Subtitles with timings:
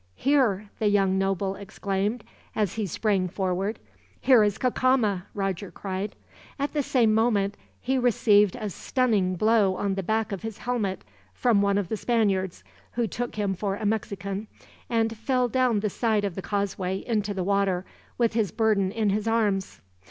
[0.15, 2.23] "Here," the young noble exclaimed,
[2.55, 3.77] as he sprang forward.
[4.19, 6.15] "Here is Cacama," Roger cried.
[6.57, 11.03] At the same moment, he received a stunning blow on the back of his helmet
[11.35, 14.47] from one of the Spaniards, who took him for a Mexican;
[14.89, 17.85] and fell down the side of the causeway, into the water,
[18.17, 19.81] with his burden in his arms.